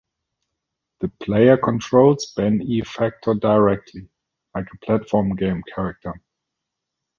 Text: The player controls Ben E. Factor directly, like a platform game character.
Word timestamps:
The 1.01 1.09
player 1.21 1.57
controls 1.57 2.33
Ben 2.35 2.59
E. 2.63 2.81
Factor 2.81 3.35
directly, 3.35 4.09
like 4.55 4.65
a 4.73 4.77
platform 4.83 5.35
game 5.35 5.61
character. 5.75 6.19